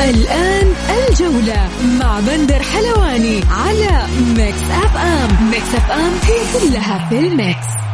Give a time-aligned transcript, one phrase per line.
[0.00, 0.74] الآن
[1.08, 1.68] الجولة
[2.00, 5.50] مع بندر حلواني على Mix FM.
[5.50, 7.85] Mix FM هي كلها في ال mix.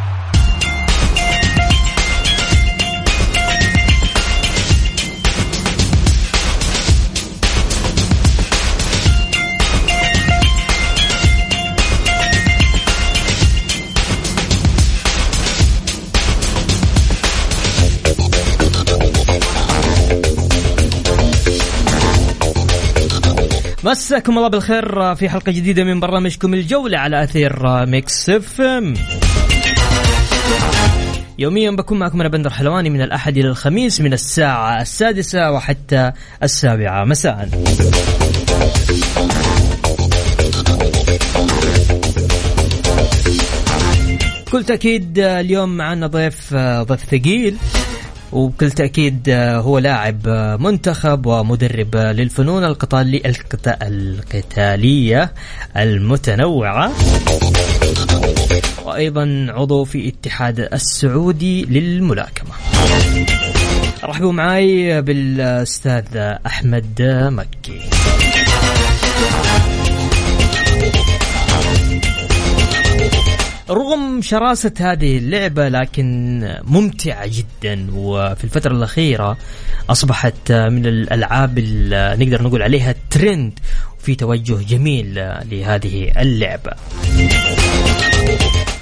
[23.84, 28.94] مساكم الله بالخير في حلقة جديدة من برنامجكم الجولة على أثير Mix FM.
[31.38, 37.04] يوميا بكون معكم أنا بندر حلواني من الأحد إلى الخميس من الساعة السادسة وحتى السابعة.
[37.04, 37.48] مساء.
[44.46, 47.56] بكل تأكيد اليوم معنا ضيف ضيف ثقيل.
[48.32, 50.28] وبكل تأكيد هو لاعب
[50.60, 53.22] منتخب ومدرب للفنون القتالي
[53.82, 55.32] القتالية
[55.76, 56.92] المتنوعة.
[58.84, 62.50] وأيضا عضو في اتحاد السعودي للملاكمة.
[64.04, 66.16] رحبوا معي بالأستاذ
[66.46, 67.80] أحمد مكي.
[73.72, 77.86] رغم شراسة هذه اللعبة لكن ممتعة جدا.
[77.94, 79.36] وفي الفترة الأخيرة
[79.90, 83.58] أصبحت من الألعاب اللي نقدر نقول عليها ترند
[83.98, 85.14] وفي توجه جميل
[85.50, 86.72] لهذه اللعبة.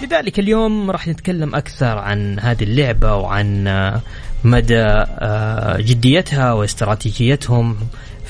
[0.02, 3.64] لذلك اليوم راح نتكلم أكثر عن هذه اللعبة وعن
[4.44, 5.04] مدى
[5.82, 7.76] جديتها واستراتيجيتهم.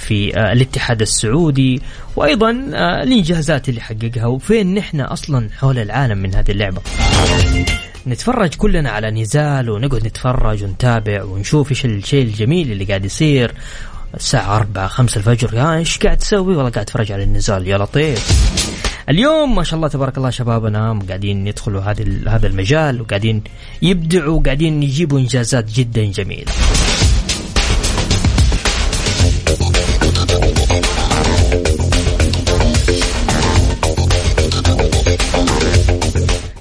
[0.01, 1.83] في الاتحاد السعودي
[2.17, 2.51] وأيضا
[3.03, 6.81] الإنجازات اللي حققها وفين نحن أصلا حول العالم من هذه اللعبة.
[8.07, 13.53] نتفرج كلنا على نزال ونقعد نتفرج ونتابع ونشوف إيش الشيء الجميل اللي قاعد يصير
[14.15, 18.51] الساعة 4 5 الفجر إيش قاعد تسوي؟ والله قاعد أتفرج على النزال يا لطيف.
[19.09, 23.43] اليوم ما شاء الله تبارك الله شبابنا قاعدين يدخلوا هذا هذا المجال وقاعدين
[23.83, 26.53] يبدعوا وقاعدين يجيبوا إنجازات جدا جميلة.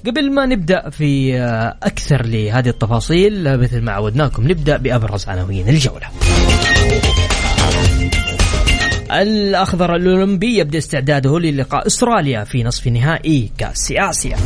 [0.09, 1.39] قبل ما نبدأ في
[1.83, 6.07] أكثر لهذه التفاصيل مثل ما عودناكم نبدأ بأبرز عناوين الجولة.
[9.11, 14.37] الأخضر الأولمبي يبدأ استعداده للقاء إستراليا في نصف نهائي كأس آسيا.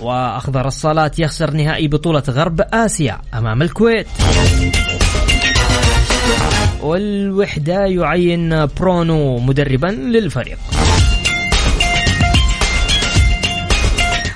[0.00, 4.06] وأخضر الصالات يخسر نهائي بطولة غرب آسيا أمام الكويت.
[6.82, 10.58] والوحدة يعين برونو مدربا للفريق.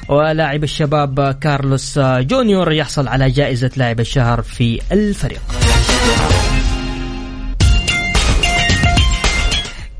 [0.09, 5.41] ولاعب الشباب كارلوس جونيور يحصل على جائزة لاعب الشهر في الفريق.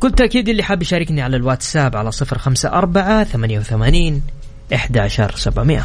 [0.01, 4.23] كل تأكيد اللي حاب يشاركني على الواتساب على صفر خمسة أربعة ثمانية وثمانين
[4.75, 5.85] إحدى عشر سبعمائة.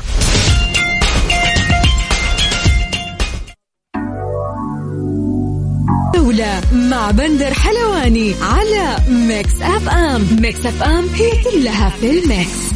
[6.16, 10.28] جولة مع بندر حلواني على Mix FM.
[10.42, 12.73] Mix FM هي كلها في ال mix.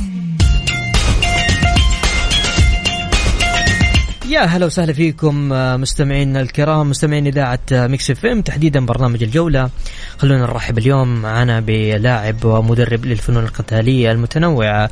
[4.30, 5.50] يا هلا وسهلا فيكم
[5.82, 9.70] مستمعينا الكرام مستمعين إذاعة Mix FM تحديدا برنامج الجولة
[10.18, 14.90] خلونا نرحب اليوم معنا بلاعب ومدرب للفنون القتالية المتنوعة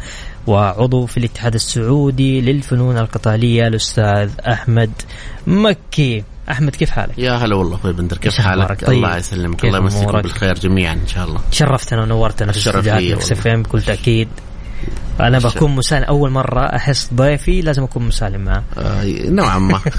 [0.48, 4.92] وعضو في الاتحاد السعودي للفنون القتالية الأستاذ أحمد
[5.48, 8.98] مكي أحمد كيف حالك؟ يا هلا والله أخوي بندر كيف حالك؟ طيب.
[8.98, 13.64] الله يسلمك الله يمسيكم بالخير جميعا إن شاء الله شرفتنا ونورتنا في استديوهات Mix FM
[13.64, 14.28] بكل تأكيد
[15.20, 16.04] أنا بكون مسالم.
[16.04, 18.64] أول مرة أحس ضيفي لازم أكون مسالم معه.
[18.78, 19.82] آه نوعا ما.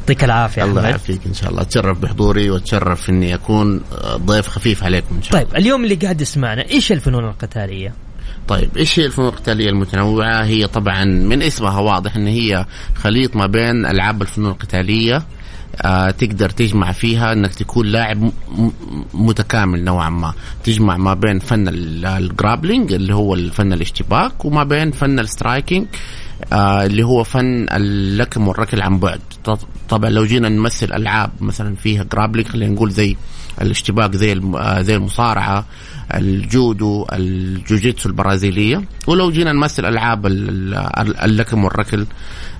[0.00, 1.62] يعطيك العافية الله يعافيك إن شاء الله.
[1.62, 3.80] أتشرف بحضوري وأتشرف إني أكون
[4.16, 5.50] ضيف خفيف عليكم إن شاء الله.
[5.50, 7.94] طيب اليوم اللي قاعد يسمعنا إيش الفنون القتالية؟
[8.48, 13.46] طيب إيش هي الفنون القتالية المتنوعة؟ هي طبعا من اسمها واضح إن هي خليط ما
[13.46, 15.22] بين ألعاب الفنون القتالية
[15.76, 18.30] آه تقدر تجمع فيها إنك تكون لاعب
[19.14, 20.32] متكامل نوعا ما.
[20.64, 25.86] تجمع ما بين فن ال grappling اللي هو فن الاشتباك وما بين فن ال striking
[26.52, 29.20] آه اللي هو فن اللكم والركل عن بعد.
[29.88, 33.16] طبعا لو جينا نمثل ألعاب مثلا فيها grappling خلينا نقول زي
[33.62, 35.64] الاشتباك زي الم- آه، زي المصارعه
[36.14, 38.82] الجودو الجوجيتسو البرازيلية.
[39.06, 42.06] ولو جينا نمثل ألعاب ال- ال- اللكم والركل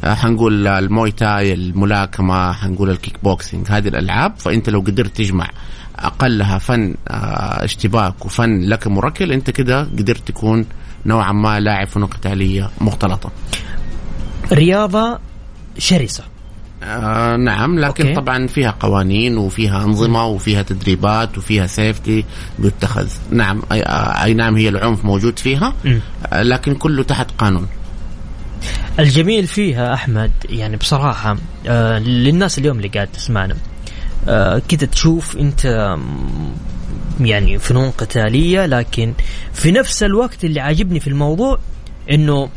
[0.05, 3.67] آه، حنقول ال Muay Thai الملاكمة حنقول الكيك بوكسينج.
[3.71, 5.49] هذه الألعاب فأنت لو قدرت تجمع
[5.99, 10.67] أقلها فن آه، اشتباك وفن لكم وركل أنت كده قدرت تكون
[11.07, 13.31] نوعا ما لاعب فنون قتاليه مختلطة.
[14.53, 15.19] رياضة
[15.79, 16.25] شرسة.
[16.83, 18.15] آه نعم لكن okay.
[18.17, 22.25] طبعا فيها قوانين وفيها أنظمة وفيها تدريبات وفيها safety
[22.59, 25.75] بيتخذ نعم آه، أي نعم هي العنف موجود فيها.
[26.33, 27.67] آه لكن كله تحت قانون
[28.99, 31.37] الجميل فيها أحمد يعني بصراحة
[31.67, 33.57] آه للناس اليوم اللي قاعد تسمعنا
[34.29, 35.97] آه كده تشوف أنت
[37.21, 39.13] يعني فنون قتالية لكن
[39.53, 41.59] في نفس الوقت اللي عاجبني في الموضوع
[42.11, 42.49] إنه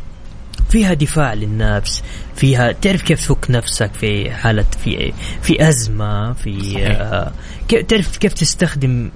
[0.70, 2.04] فيها دفاع للنفس
[2.36, 7.00] فيها تعرف كيف تفك نفسك في حالة في في أزمة في صحيح.
[7.02, 7.32] آه
[7.68, 9.12] كيف تعرف كيف تستخدم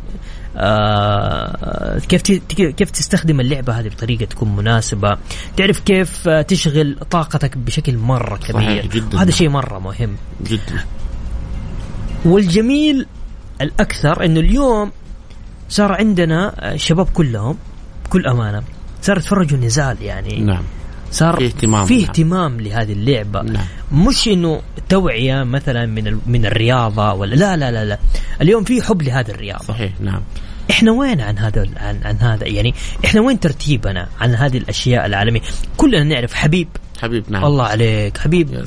[0.57, 5.18] آه كيف كيف تستخدم اللعبة هذه بطريقة تكون مناسبة.
[5.57, 8.86] تعرف كيف آه، تشغل طاقتك بشكل مرة كبير.
[8.88, 9.22] جداً.
[9.22, 10.16] هذا شيء مرة مهم.
[10.44, 10.86] جدا.
[12.25, 13.06] والجميل
[13.62, 14.92] الأكثر أنه اليوم
[15.69, 17.57] صار عندنا شباب كلهم
[18.06, 18.63] بكل أمانة
[19.01, 20.40] صار يتفرجوا نزال يعني.
[20.40, 20.63] نعم.
[21.11, 22.03] صار في اهتمام في نعم.
[22.03, 23.41] اهتمام لهذه اللعبة.
[23.41, 23.65] نعم.
[23.91, 28.00] مش إنه توعية مثلا من ال- من الرياضة ولا لا لا لا لا.
[28.41, 29.63] اليوم في حب لهذه الرياضة.
[29.63, 30.21] صحيح نعم.
[30.71, 32.73] إحنا وين عن هذا عن, عن هذا؟ يعني
[33.06, 35.41] إحنا وين ترتيبنا عن هذه الأشياء العالمية؟
[35.77, 36.67] كلنا نعرف حبيب
[37.00, 37.46] حبيب نعم.
[37.46, 38.18] الله عليك.
[38.18, 38.63] حبيب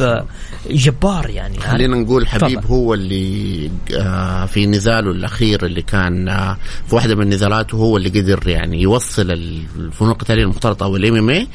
[0.70, 1.58] جبار يعني.
[1.58, 2.74] خلينا نقول حبيب تفضل.
[2.74, 6.56] هو اللي آه، في نزاله الأخير اللي كان آه،
[6.88, 11.30] في واحدة من نزالاته هو اللي قدر يعني يوصل الفنون القتالية المختلطه أو الام إم
[11.30, 11.48] اي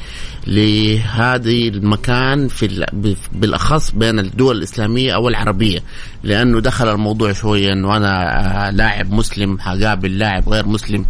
[0.46, 2.86] لهذه المكان في
[3.32, 5.82] بالأخص بين الدول الإسلامية أو العربية.
[6.22, 11.06] لأنه دخل الموضوع شوية إنه أنا آه، لاعب مسلم حأقابل لاعب غير مسلم.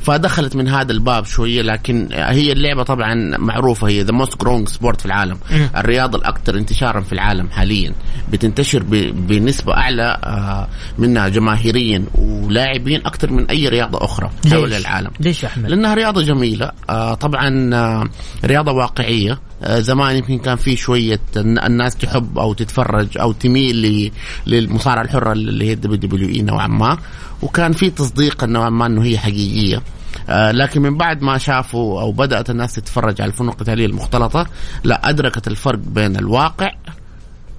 [0.00, 5.05] فدخلت من هذا الباب شوية لكن هي اللعبة طبعا معروفة هي the most growing sport
[5.06, 5.38] في العالم.
[5.76, 7.92] الرياضه الأكثر انتشارا في العالم حاليا.
[8.32, 10.68] بتنتشر ب- بنسبة أعلى آه،
[10.98, 15.10] منها جماهيريا ولاعبين أكثر من أي رياضة أخرى حول؟ العالم.
[15.20, 16.70] ليش يا أحمد؟ لأنها رياضة جميلة.
[16.90, 18.04] آه طبعا آه
[18.44, 19.38] رياضة واقعية.
[19.66, 24.12] زمان يمكن كان في شوية الن- الناس تحب أو تتفرج أو تميل
[24.46, 26.98] للمصارعة الحرة اللي هي ال WWE نوعا ما.
[27.42, 29.82] وكان في تصديق نوعا ما إنه هي حقيقية.
[30.28, 34.46] لكن من بعد ما شافوا أو بدأت الناس تتفرج على الفنون القتالية المختلطة
[34.84, 36.70] لا أدركت الفرق بين الواقع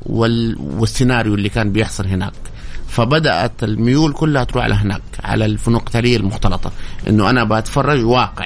[0.06, 0.58] وال...
[0.60, 2.34] والسيناريو اللي كان بيحصل هناك.
[2.88, 6.72] فبدأت الميول كلها تروح على هناك على الفنون القتالية المختلطة.
[7.08, 8.46] إنه أنا بتفرج واقع.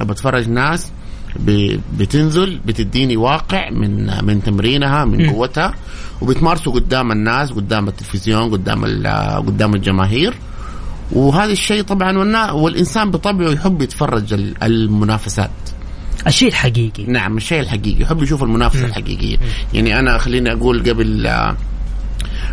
[0.00, 0.90] بتفرج ناس
[1.36, 1.78] ب...
[1.98, 5.74] بتنزل بتديني واقع من من تمرينها من قوتها
[6.20, 9.06] وبتمارسه قدام الناس قدام التلفزيون قدام ال...
[9.46, 10.34] قدام الجماهير.
[11.12, 12.52] وهذا الشيء طبعا.
[12.52, 15.50] والإنسان بطبعه يحب يتفرج ال- المنافسات.
[16.26, 17.04] الشيء الحقيقي.
[17.04, 18.02] نعم الشيء الحقيقي.
[18.02, 19.36] يحب يشوف المنافسة الحقيقية.
[19.74, 21.56] يعني أنا خليني أقول قبل آه،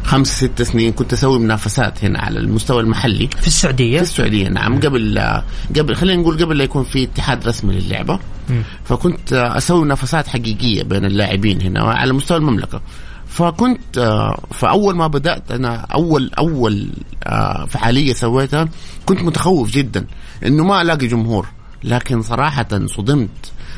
[0.03, 3.29] خمس ست سنين كنت أسوي منافسات هنا على المستوى المحلي.
[3.41, 4.79] في السعودية؟ في السعودية نعم.
[4.79, 5.43] قبل آه،
[5.77, 8.19] قبل خلينا نقول قبل لا يكون في اتحاد رسمي للعبة.
[8.49, 8.63] مم.
[8.85, 12.81] فكنت آه، أسوي منافسات حقيقية بين اللاعبين هنا على مستوى المملكة.
[13.29, 16.89] فكنت آه، فأول ما بدأت أنا أول أول
[17.23, 18.69] آه، فعالية سويتها
[19.05, 20.05] كنت متخوف جدا
[20.45, 21.45] إنه ما ألاقي جمهور.
[21.83, 23.29] لكن صراحة صدمت.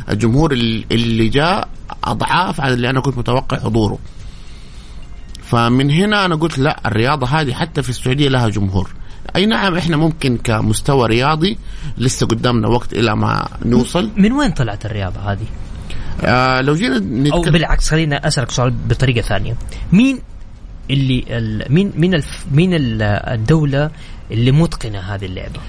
[0.09, 0.85] الجمهور اللي-
[1.29, 1.67] جاء
[2.03, 3.97] أضعاف عن اللي أنا كنت متوقع حضوره.
[5.43, 8.89] فمن هنا أنا قلت لا الرياضة هذه حتى في السعودية لها جمهور.
[9.35, 11.57] أي نعم إحنا ممكن كمستوى رياضي
[11.97, 14.09] لسه قدامنا وقت إلى ما نوصل.
[14.17, 15.45] من وين طلعت الرياضة هذه؟
[16.23, 17.01] آه لو جينا أو
[17.39, 19.55] نتكلم بالعكس خلينا أسألك سؤال بطريقة ثانية.
[19.93, 20.19] مين
[20.89, 23.91] اللي ال مين مين الف مين ال- الدولة
[24.31, 25.59] اللي متقنة هذه اللعبة؟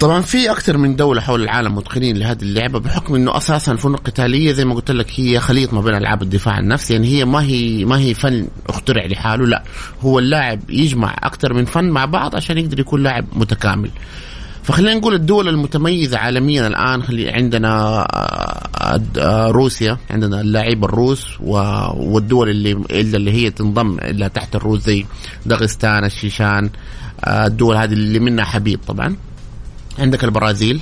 [0.00, 4.52] طبعا في أكثر من دولة حول العالم متقنين لهذه اللعبة بحكم إنه أساسا الفنون القتالية
[4.52, 7.42] زي ما قلت لك هي خليط ما بين ألعاب الدفاع عن النفس يعني هي ما
[7.42, 9.62] هي ما هي فن اخترع لحاله لا.
[10.00, 13.90] هو اللاعب يجمع أكثر من فن مع بعض عشان يقدر يكون لاعب متكامل.
[14.64, 22.50] فخلينا نقول الدول المتميزة عالميا الآن خلي عندنا آه، آه، روسيا عندنا اللاعب الروس والدول
[22.50, 25.06] اللي اللي هي تنضم إلى تحت الروس زي
[25.46, 26.70] داغستان الشيشان
[27.24, 29.16] آه، الدول هذه اللي منها حبيب طبعا.
[29.98, 30.80] عندك البرازيل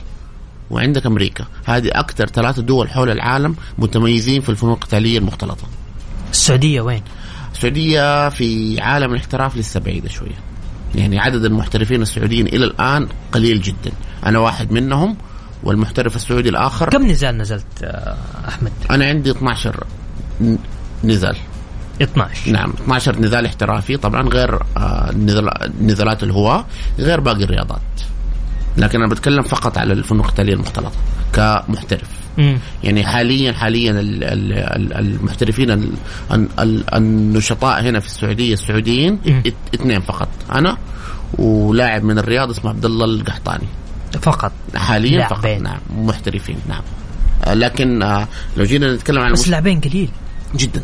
[0.71, 1.45] وعندك أمريكا.
[1.65, 5.67] هذه أكثر ثلاثة دول حول العالم متميزين في الفنون القتالية المختلطة.
[6.31, 7.03] السعودية وين؟
[7.55, 10.52] السعودية في عالم الاحتراف لسه بعيده شوية.
[10.95, 13.93] يعني عدد المحترفين السعوديين إلى الآن قليل جدا.
[14.27, 15.17] أنا واحد منهم
[15.65, 16.89] والمحترف السعودي الآخر.
[16.89, 18.17] كم نزال نزلت آه،
[18.49, 19.85] أحمد؟ أنا عندي 12
[20.41, 20.57] ن-
[21.05, 21.37] نزال.
[22.03, 23.97] 12 نعم 12 نزال احترافي.
[23.97, 26.65] طبعا غير آه، نزال- نزالات الهواة
[26.99, 27.81] غير باقي الرياضات.
[28.77, 30.93] لكن أنا بتكلم فقط على الفنون القتاليه المختلطة
[31.33, 32.22] كمحترف.
[32.39, 32.59] مم.
[32.85, 35.93] يعني حاليا حاليا ال- ال- ال- المحترفين ال-
[36.33, 39.19] ال- ال- النشطاء هنا في السعودية السعوديين
[39.75, 40.29] اثنين فقط.
[40.53, 40.77] أنا
[41.39, 43.67] ولاعب من الرياض اسمه عبد الله القحطاني.
[44.23, 44.53] فقط.
[44.75, 45.63] حاليا فقط لاعبين.
[45.63, 46.83] نعم محترفين نعم.
[47.45, 50.09] آه، لكن آه، لو جينا نتكلم عن بس لاعبين قليل.
[50.57, 50.83] جدا.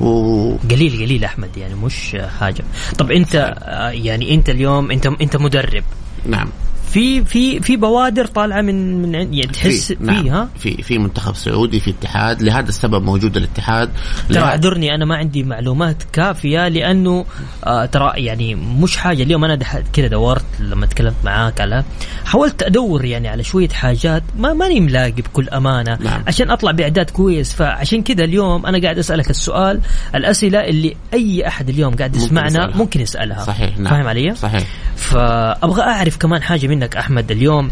[0.00, 0.56] و...
[0.70, 2.64] قليل قليل أحمد يعني مش حاجة.
[2.98, 5.84] طب أنت آه، يعني أنت اليوم أنت أنت مدرب.
[6.26, 6.48] نعم.
[6.92, 10.22] في في في بوادر طالعة من من يعني تحس في نعم.
[10.22, 12.42] فيها؟ في في منتخب سعودي في اتحاد.
[12.42, 13.90] لهذا السبب موجود الاتحاد.
[14.28, 17.24] ترى اعذرني أنا ما عندي معلومات كافية لأنه
[17.64, 19.22] آه ترى يعني مش حاجة.
[19.22, 19.58] اليوم أنا
[19.92, 21.84] كذا دورت لما تكلمت معاك على
[22.24, 26.22] حاولت أدور يعني على شوية حاجات ما ماني ملاقي بكل أمانة نعم.
[26.26, 27.52] عشان أطلع بإعداد كويس.
[27.54, 29.80] فعشان كذا اليوم أنا قاعد أسألك السؤال
[30.14, 32.76] الأسئلة اللي أي أحد اليوم قاعد ممكن يسمعنا يسألها.
[32.76, 33.44] ممكن يسألها.
[33.44, 33.94] صحيح نعم.
[33.94, 34.66] فاهم علي؟ صحيح.
[34.96, 37.70] فأبغى أعرف كمان حاجة منك أحمد اليوم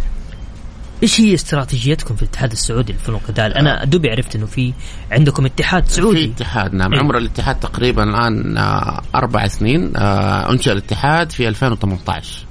[1.03, 4.73] إيش هي استراتيجيتكم في الاتحاد السعودي للفنون القتال؟ أنا دوبي عرفت إنه في
[5.13, 7.01] عندكم اتحاد في سعودي اتحاد نعم إيه.
[7.01, 12.47] عمر الاتحاد تقريبا الآن آه، أربع سنين آه، أنشأ الاتحاد في 2018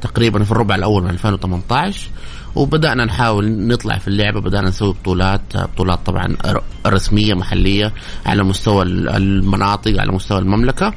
[0.00, 2.08] تقريبا في الربع الأول من 2018
[2.54, 5.40] وبدأنا نحاول نطلع في اللعبة بدأنا نسوي بطولات.
[5.56, 6.36] بطولات طبعا
[6.86, 7.92] رسمية محلية
[8.26, 10.94] على مستوى ال- المناطق على مستوى المملكة.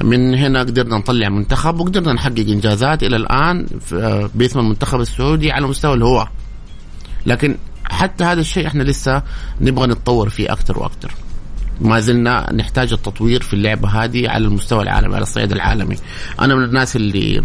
[0.00, 3.02] من هنا قدرنا نطلع منتخب وقدرنا نحقق إنجازات.
[3.02, 3.66] إلى الآن
[4.34, 6.28] باسم المنتخب السعودي على مستوى الهواة
[7.26, 9.22] لكن حتى هذا الشيء إحنا لسه
[9.60, 11.10] نبغى نتطور فيه أكثر وأكثر.
[11.80, 15.96] ما زلنا نحتاج التطوير في اللعبة هذه على المستوى العالمي على الصعيد العالمي.
[16.40, 17.42] أنا من الناس اللي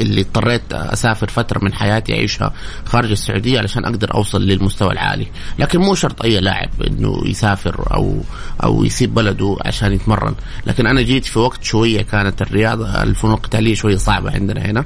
[0.00, 2.52] اللي اضطريت أسافر فترة من حياتي أعيشها
[2.84, 5.26] خارج السعودية علشان أقدر أوصل للمستوى العالي،
[5.58, 8.20] لكن مو شرط أي لاعب إنه يسافر أو
[8.62, 10.34] أو يسيب بلده عشان يتمرن،
[10.66, 14.84] لكن أنا جيت في وقت شوية كانت الرياضه الفنون القتالية شوية صعبة عندنا هنا.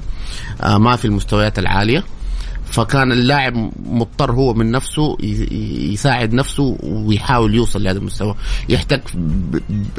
[0.62, 2.04] آه ما في المستويات العالية.
[2.70, 5.16] فكان اللاعب مضطر هو من نفسه
[5.92, 8.34] يساعد نفسه ويحاول يوصل لهذا المستوى.
[8.68, 9.02] يحتك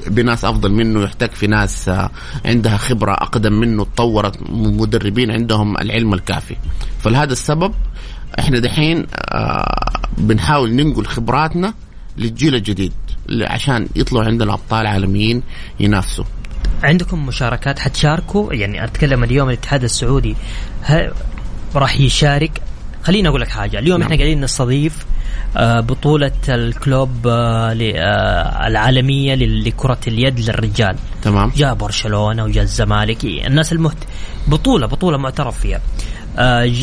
[0.08, 2.10] بناس أفضل منه يحتك في ناس آه،
[2.46, 6.56] عندها خبرة أقدم منه تطورت مدربين عندهم العلم الكافي.
[7.00, 7.74] فلهذا السبب
[8.40, 11.74] إحنا دحين آه، بنحاول ننقل خبراتنا
[12.18, 12.94] للجيل الجديد
[13.42, 15.44] عشان يطلعوا عندنا أبطال عالميين
[15.80, 16.25] ينافسوا.
[16.84, 20.36] عندكم مشاركات حتشاركوا؟ يعني أتكلم اليوم الاتحاد السعودي
[21.75, 22.62] راح يشارك.
[23.04, 23.80] خليني أقول لك حاجة.
[23.80, 24.08] اليوم نعم.
[24.12, 25.06] إحنا قاعدين نستضيف
[25.58, 30.96] آه، بطولة ال globe آه، آه، العالمية لكرة اليد للرجال.
[31.22, 31.51] تمام.
[31.56, 33.25] جاء برشلونة وجاء الزمالك.
[33.25, 33.98] الناس المهت
[34.48, 35.82] بطولة بطولة معترف فيها.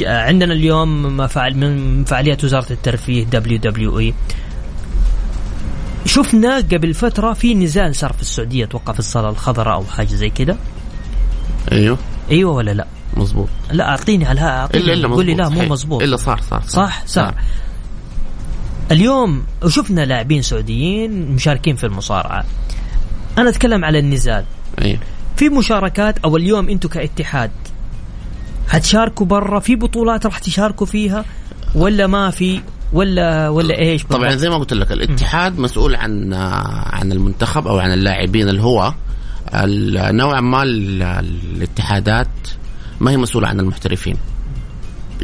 [0.05, 4.15] عندنا اليوم من فعاليات وزارة الترفيه WWE.
[6.07, 10.31] شفنا قبل فترة في نزال صار في السعودية أتوقع في الصالة الخضراء أو حاجة زي
[10.31, 10.57] كده.
[11.73, 11.99] أيوه.
[12.31, 12.87] أيوه ولا لا؟
[13.19, 13.49] مظبوط.
[13.73, 14.85] لا أعطيني على أعطيني.
[14.85, 15.63] الا إلا قول لي لا مو.
[15.63, 17.35] مزبوط إلا صار صار صح؟ صار.
[18.91, 22.45] اليوم وشفنا لاعبين سعوديين مشاركين في المصارعة.
[23.39, 24.45] أنا أتكلم على النزال.
[24.83, 24.99] أيوه
[25.37, 27.51] في مشاركات أو اليوم أنتم كاتحاد
[28.69, 31.25] حتشاركوا برا؟ في بطولات راح تشاركوا فيها؟
[31.75, 32.61] ولا ما في؟
[32.93, 36.35] ولا ولا إيش طبعا؟ زي ما قلت لك الاتحاد مسؤول عن
[36.93, 38.95] عن المنتخب أو عن اللاعبين الهواة
[39.55, 41.03] ال- نوعا ما ال-
[41.57, 42.29] الاتحادات
[43.01, 44.17] ما هي مسؤولة عن المحترفين.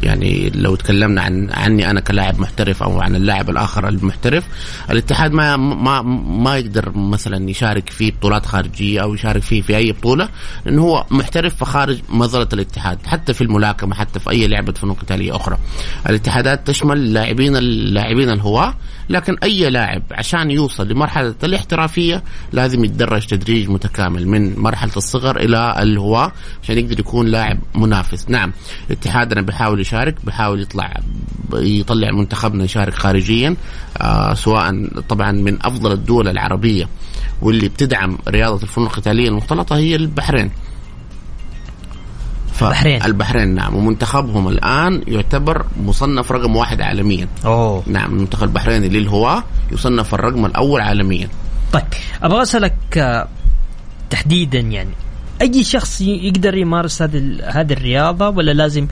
[0.03, 4.43] يعني لو تكلمنا عن عني أنا كلاعب محترف أو عن اللاعب الآخر المحترف
[4.89, 6.01] الاتحاد ما ما
[6.41, 10.29] ما يقدر مثلا يشارك في بطولات خارجية أو يشارك فيه في أي بطولة
[10.65, 15.35] لأنه هو محترف فخارج مظلة الاتحاد حتى في الملاكمة حتى في أي لعبة فنون قتالية
[15.35, 15.57] أخرى.
[16.09, 18.73] الاتحادات تشمل اللاعبين اللاعبين الهواة
[19.09, 25.75] لكن أي لاعب عشان يوصل لمرحلة الاحترافية لازم يتدرج تدريج متكامل من مرحلة الصغر إلى
[25.81, 26.31] الهواه
[26.63, 28.29] عشان يقدر يكون لاعب منافس.
[28.29, 28.53] نعم
[28.91, 30.93] اتحادنا بيحاول يشارك بيحاول يطلع
[31.53, 33.55] يطلع منتخبنا يشارك خارجيا
[33.97, 36.89] آه سواء طبعا من أفضل الدول العربية
[37.41, 40.51] واللي بتدعم رياضة الفنون القتالية المختلطة هي البحرين.
[42.61, 43.03] البحرين.
[43.03, 43.75] البحرين نعم.
[43.75, 47.27] ومنتخبهم الآن يعتبر مصنف رقم واحد عالميا.
[47.45, 47.83] أوه.
[47.87, 51.27] نعم المنتخب البحريني للهواة يصنف الرقم الأول عالميا.
[51.73, 51.83] طيب
[52.23, 53.27] أبغى أسألك آه،
[54.09, 54.89] تحديدا يعني
[55.41, 58.87] أي شخص يقدر يمارس هذه هذه الرياضة ولا لازم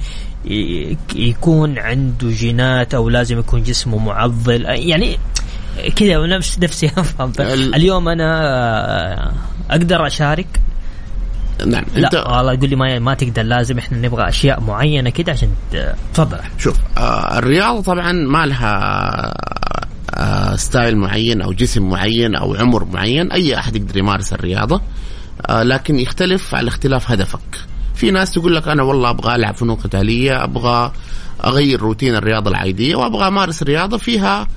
[1.15, 5.17] يكون عنده جينات أو لازم يكون جسمه معضل؟ يعني
[5.95, 7.31] كذا نفس نفسي أفهم.
[7.39, 9.33] ال- اليوم أنا آه،
[9.71, 10.47] أقدر أشارك؟
[11.65, 11.83] نعم.
[11.95, 15.49] لا انت والله يقول لي ما ما تقدر لازم إحنا نبغى أشياء معينة كده عشان
[16.13, 16.37] تفضل.
[16.57, 19.33] شوف آه الرياضة طبعا ما لها
[20.15, 24.81] آه ستايل معين أو جسم معين أو عمر معين أي أحد يقدر يمارس الرياضة
[25.49, 27.39] آه، لكن يختلف على اختلاف هدفك.
[27.95, 30.91] في ناس تقول لك أنا والله أبغى ألعب فنون قتالية أبغى
[31.43, 34.47] أغير روتين الرياضة العادية وأبغى أمارس رياضه فيها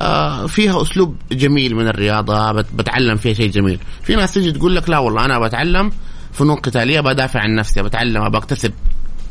[0.00, 3.78] آه، فيها أسلوب جميل من الرياضة بت- بتعلم فيها شيء جميل.
[4.02, 5.92] في ناس تجي تقول لك لا والله أنا بتعلم
[6.34, 8.72] فنون قتالية بدافع عن نفسي بتعلم بكتسب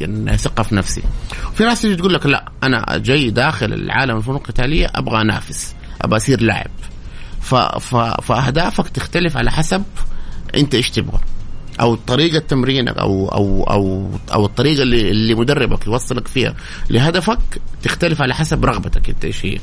[0.02, 1.02] يعني ثقة في نفسي.
[1.54, 6.18] في ناس تجي تقول لك لا أنا جاي داخل العالم الفنون القتالية أبغى أنافس أبغى
[6.18, 6.72] أصير لاعب.
[7.42, 7.56] ف...
[7.56, 7.96] ف...
[7.96, 9.84] فأهدافك تختلف على حسب
[10.56, 11.20] أنت إيش تبغى.
[11.82, 16.56] أو طريقة تمرينك أو أو أو أو الطريقة اللي اللي مدربك يوصلك فيها
[16.90, 17.40] لهدفك
[17.84, 19.60] تختلف على حسب رغبتك أنت إيش هي.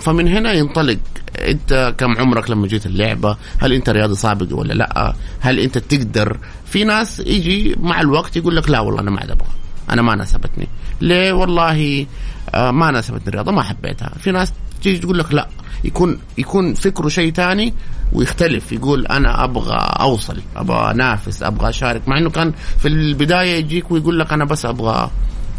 [0.00, 0.98] فمن هنا ينطلق
[1.38, 6.38] انت كم عمرك لما جيت اللعبة؟ هل انت رياضي سابق ولا لا؟ هل انت تقدر؟
[6.66, 9.48] في ناس يجي مع الوقت يقول لك لا والله أنا ما عاد أبغى.
[9.90, 10.68] أنا ما ناسبتني.
[11.00, 12.06] ليه؟ والله
[12.54, 14.08] آه، ما ناسبتني الرياضة ما حبيتها.
[14.08, 15.48] في ناس تيجي تقول لك لا.
[15.84, 17.74] يكون يكون فكره شيء تاني
[18.12, 18.72] ويختلف.
[18.72, 22.08] يقول أنا أبغى أوصل أبغى أنافس أبغى أشارك.
[22.08, 25.10] مع إنه كان في البداية يجيك ويقول لك أنا بس أبغى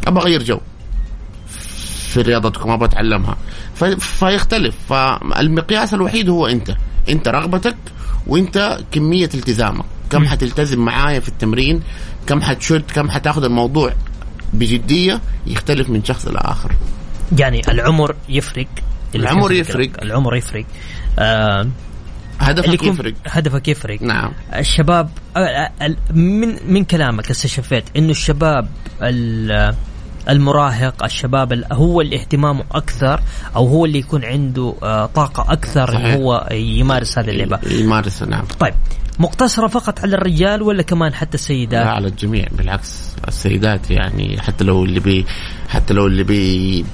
[0.08, 0.60] أبغى أغير جو.
[2.14, 3.38] في رياضتكم أبغى أتعلمها.
[4.00, 4.76] فيختلف.
[4.90, 6.76] فالمقياس الوحيد هو أنت.
[7.10, 7.76] أنت رغبتك
[8.28, 9.86] وأنت كمية التزامك.
[10.10, 11.82] كم حتلتزم معايا في التمرين
[12.28, 13.94] كم حتشد كم حتاخذ الموضوع
[14.54, 16.72] بجدية يختلف من شخص لاخر
[17.38, 18.68] يعني العمر يفرق.
[19.16, 19.90] العمر يفرق.
[20.02, 20.66] العمر يفرق.
[21.20, 21.68] آه
[22.40, 23.14] هدفك يفرق.
[23.26, 24.02] هدفك يفرق.
[24.02, 24.32] نعم.
[24.56, 28.68] الشباب آه، آه، من من كلامك استشفيت إنه الشباب
[29.02, 29.76] ال-
[30.30, 33.22] المراهق الشباب ال- هو اللي اهتمامه أكثر
[33.56, 36.16] أو هو اللي يكون عنده آه، طاقة أكثر صحيح.
[36.16, 37.60] هو يمارس هذه اللعبة.
[37.72, 38.46] يمارس نعم.
[38.60, 38.74] طيب
[39.20, 43.00] مقتصرة فقط على الرجال ولا كمان حتى لا السيدات على الجميع بالعكس.
[43.28, 45.26] السيدات يعني حتى لو اللي بي
[45.70, 46.86] حتى لو اللي بي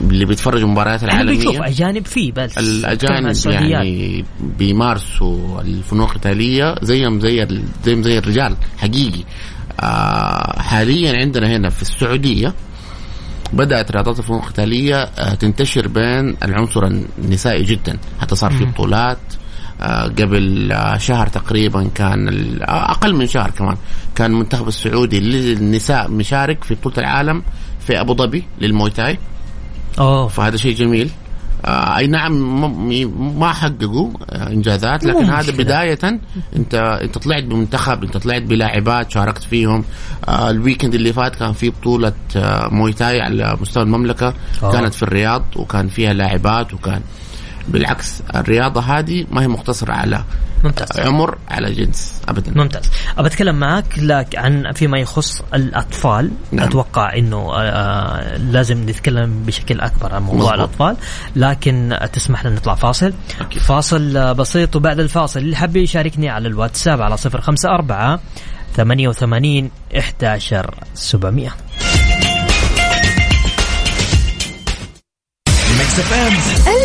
[0.00, 3.36] اللي بيتفرجوا المباريات إحنا بنشوف العالميه أجانب فيه بس الاجانب.
[3.46, 4.24] يعني
[4.58, 7.46] بيمارسوا الفنون القتالية زيهم زي
[7.84, 9.24] زيهم زي الرجال حقيقي.
[9.80, 12.54] آه حاليا عندنا هنا في السعودية
[13.52, 16.84] بدأت رياضات الفنون القتاليه آه تنتشر بين العنصر
[17.18, 17.98] النسائي جدا.
[18.20, 19.18] حتى صار في بطولات
[19.80, 22.28] آه قبل آه شهر تقريبا كان
[22.62, 23.76] أقل من شهر كمان.
[24.14, 27.42] كان المنتخب السعودي للنساء مشارك في بطولة العالم
[27.80, 29.18] في أبو ظبي للمويتاي.
[29.98, 31.10] اوه فهذا شيء جميل.
[31.68, 32.32] أي نعم
[33.40, 35.52] ما حققوا آه إنجازات لكن هذا.
[35.52, 35.98] بداية
[36.56, 39.84] انت أنت طلعت بمنتخب أنت طلعت بلاعبات شاركت فيهم
[40.28, 44.72] آه ال weekend اللي فات كان في بطولة آه مويتاي على مستوى المملكة آه.
[44.72, 47.00] كانت في الرياض وكان فيها لاعبات وكان
[47.68, 50.24] بالعكس الرياضة هذه ما هي مقتصرة على
[50.64, 51.00] ممتاز.
[51.00, 52.52] عمر على جنس ابدا.
[52.62, 52.90] ممتاز.
[53.18, 56.30] ابى أتكلم معك لك عن فيما يخص الأطفال.
[56.52, 56.66] نعم.
[56.66, 60.54] أتوقع إنه آه لازم نتكلم بشكل أكبر عن موضوع مظبوط.
[60.54, 60.96] الأطفال.
[61.36, 63.12] لكن تسمح لنا نطلع فاصل.
[63.40, 63.62] أكيد.
[63.62, 65.40] فاصل آه، بسيط وبعد الفاصل.
[65.40, 68.18] اللي حاب يشاركني على الواتساب على 054
[68.76, 71.48] 88 11 700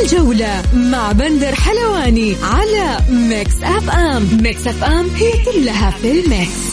[0.02, 6.72] الجولة مع بندر حلواني على Mix FM Mix FM هي كلها في ال mix.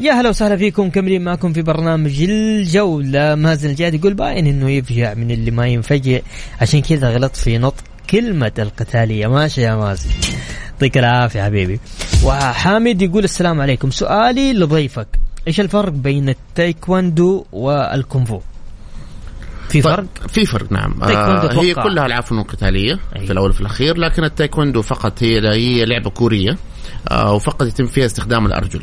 [0.00, 3.34] يا هلا وسهلا فيكم كملين معكم في برنامج الجولة.
[3.34, 6.18] مازن الجاد يقول باين إنه يفجع من اللي ما ينفجع.
[6.60, 9.26] عشان كذا غلط في نطق كلمة القتالية.
[9.26, 10.10] ماشي يا مازن.
[10.72, 11.80] يعطيك العافية حبيبي.
[12.24, 13.90] وحامد يقول السلام عليكم.
[13.90, 15.08] سؤالي لضيفك.
[15.48, 18.40] إيش الفرق بين التايكواندو والكونفو
[19.74, 21.74] في فرق طيب، في فرق نعم آه هي.
[21.74, 23.26] كلها العاب فنون قتاليه أي.
[23.26, 26.56] في الأول وفي الأخير لكن التايكوندو فقط هي هي لعبة كورية
[27.10, 28.82] آه وفقط يتم فيها استخدام الأرجل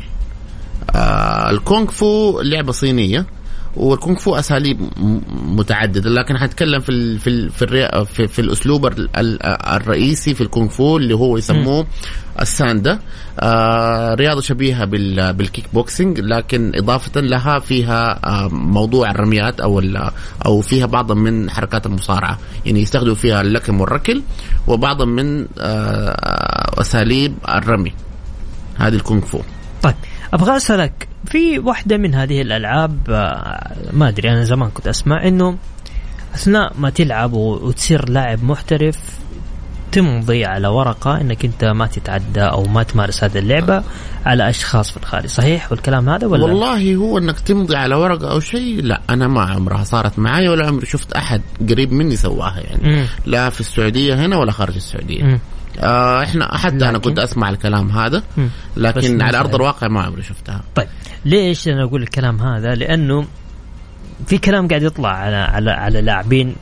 [0.94, 3.26] آه الكونغ فو لعبة صينية
[3.76, 4.80] والكونغ فو أساليب
[5.46, 8.04] متعددة لكن حنتكلم في ال في ال في, الري...
[8.04, 11.86] في, في الأسلوب ال- ال- الرئيسي في الكونغ فو اللي هو يسموه
[12.40, 12.98] الساندا.
[13.40, 19.82] آه رياضة شبيهة بال بال kick boxing لكن إضافة لها فيها آه موضوع الرميات أو
[20.46, 22.38] أو فيها بعض من حركات المصارعة.
[22.66, 24.22] يعني يستخدموا فيها اللكم والركل
[24.66, 27.92] وبعض من آه أساليب الرمي.
[28.76, 29.40] هذه الكونغ فو.
[30.32, 35.56] أبغى أسألك في واحدة من هذه الألعاب آه، ما أدري أنا زمان كنت أسمع إنه
[36.34, 38.98] أثناء ما تلعب وتصير لاعب محترف
[39.92, 43.82] تمضي على ورقة إنك أنت ما تتعدى أو ما تمارس هذه اللعبة
[44.26, 48.40] على أشخاص في الخارج صحيح والكلام هذا ولا والله هو إنك تمضي على ورقة أو
[48.40, 52.96] شيء لا أنا ما عمرها صارت معي ولا عمري شفت أحد قريب مني سواها يعني
[52.96, 53.06] مم.
[53.26, 55.38] لا في السعودية هنا ولا خارج السعودية مم.
[55.80, 58.22] آه إحنا حتى أنا لكن- كنت أسمع الكلام هذا
[58.76, 59.54] لكن على أرض.
[59.54, 60.60] الواقع ما عمري شفتها.
[60.74, 60.88] طيب
[61.24, 63.24] ليش أنا أقول الكلام هذا؟ لأنه
[64.26, 66.54] في كلام قاعد يطلع على على على لاعبين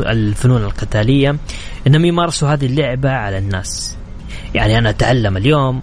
[0.00, 1.36] الفنون القتالية
[1.86, 3.96] إنهم يمارسوا هذه اللعبة على الناس.
[4.54, 5.82] يعني أنا أتعلم اليوم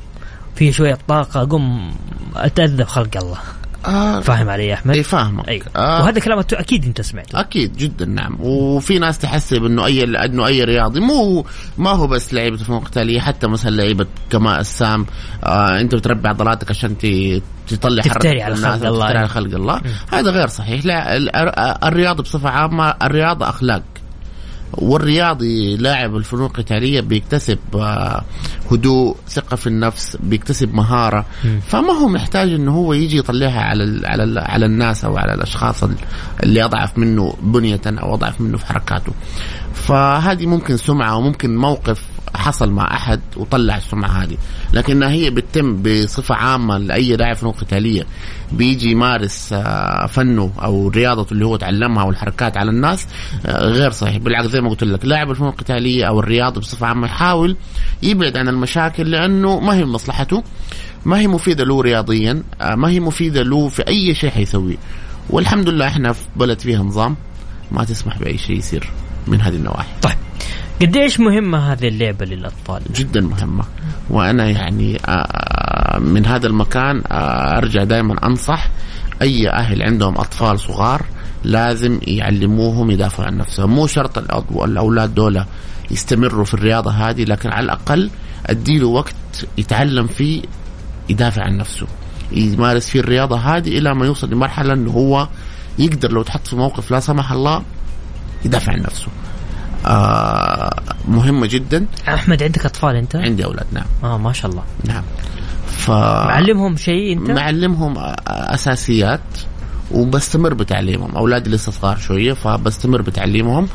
[0.56, 1.96] في شوية طاقة أقوم
[2.36, 3.38] أتأذى بخلق الله.
[3.86, 5.48] آه فاهم علي يا أحمد؟ اي فاهمك.
[5.50, 6.02] أيوه آه.
[6.04, 7.40] وهذا كلام أكيد أنت سمعته.
[7.40, 8.38] أكيد جدا نعم.
[8.40, 11.46] وفي ناس تحسب انه أي أنه أي رياضي مو
[11.78, 15.06] ما هو بس لعيبة الفنون القتاليه حتى مثلا لعيبة كماء السام.
[15.44, 16.98] آه أنت بتربي عضلاتك عشان
[17.68, 19.06] تطلع تفتري على خلق الله.
[19.06, 19.82] تفتري على خلق الله.
[20.12, 20.86] هذا غير صحيح.
[20.86, 21.36] لا ال-
[21.86, 23.84] الرياضه بصفة عامة الرياضة أخلاق.
[24.74, 28.24] والرياضي لاعب الفنون القتالية بيكتسب آه،
[28.72, 31.26] هدوء ثقة في النفس بيكتسب مهارة.
[31.68, 35.34] فما هو محتاج إنه هو يجي يطلعها على ال على ال على الناس أو على
[35.34, 35.96] الأشخاص ال-
[36.44, 39.12] اللي أضعف منه بنية أو أضعف منه في حركاته.
[39.74, 42.04] فهذه ممكن سمعة وممكن موقف
[42.36, 44.38] حصل مع أحد وطلع السمعة هذه.
[44.74, 48.04] لكنها هي بتتم بصفة عامة لأي لاعب فنون قتاليه
[48.52, 53.08] بيجي يمارس آه، فنه أو رياضته اللي هو تعلمها والحركات على الناس
[53.46, 54.18] آه، غير صحيح.
[54.18, 57.58] بالعكس زي ما قلت لك لاعب الفنون القتاليه أو الرياضة بصفة عامة يحاول
[58.04, 60.44] يبعد عن المشاكل لأنه ما هي مصلحته
[61.06, 64.78] ما هي مفيدة له رياضيا آه، ما هي مفيدة له في أي شيء حيسويه.
[65.30, 67.16] والحمد لله إحنا في بلد فيها نظام
[67.72, 68.90] ما تسمح بأي شيء يصير
[69.28, 69.88] من هذه النواحي.
[70.02, 70.18] طيب.
[70.82, 73.64] قديش مهمة هذه اللعبة للأطفال؟ جدا مهمة.
[74.10, 78.68] وأنا يعني آه، من هذا المكان آه، أرجع دائما أنصح
[79.22, 81.06] أي أهل عندهم أطفال صغار
[81.44, 83.70] لازم يعلموهم يدافعوا عن نفسهم.
[83.72, 84.18] مو شرط
[84.64, 85.44] الأولاد دول
[85.92, 88.10] يستمروا في الرياضة هذه لكن على الأقل
[88.46, 89.16] أديله وقت
[89.58, 90.42] يتعلم فيه
[91.10, 91.88] يدافع عن نفسه.
[92.32, 95.28] يمارس فيه الرياضة هذه إلى ما يوصل لمرحلة أنه هو
[95.80, 97.64] يقدر لو تحط في موقف لا سمح الله
[98.46, 99.08] يدافع عن نفسه.
[99.86, 101.86] آه مهمة جدا.
[102.08, 103.86] أحمد عندك أطفال أنت؟ عندي أولاد نعم.
[104.04, 104.64] آه ما شاء الله.
[104.86, 105.04] نعم.
[105.68, 107.96] ف معلمهم شيء أنت؟ معلمهم
[108.28, 109.22] أساسيات
[109.92, 111.16] وبستمر بتعليمهم.
[111.16, 113.68] أولادي لسه صغار شوية فبستمر بتعليمهم.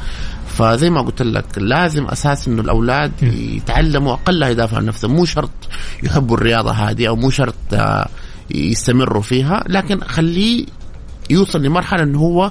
[0.47, 5.11] فزي ما قلت لك لازم أساس إنه الأولاد يتعلموا اقلها يدافعوا عن نفسهم.
[5.11, 5.51] مو شرط
[6.03, 8.09] يحبوا الرياضة هذه أو مو شرط آه،
[8.51, 9.65] يستمروا فيها.
[9.67, 10.67] لكن خليه
[11.31, 12.51] يوصل لمرحلة إنه هو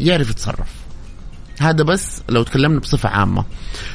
[0.00, 0.77] يعرف يتصرف.
[1.62, 3.44] هذا بس لو تكلمنا بصفة عامة.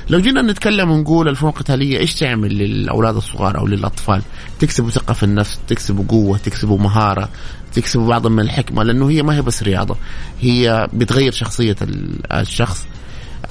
[0.09, 4.21] لو جينا نتكلم ونقول الفنون القتالية إيش تعمل للأولاد الصغار أو للأطفال؟
[4.59, 7.29] تكسبوا ثقة في النفس تكسبوا قوة تكسبوا مهارة
[7.73, 9.95] تكسبوا بعض من الحكمة لأنه هي ما هي بس رياضة
[10.41, 12.85] هي بتغير شخصية ال- الشخص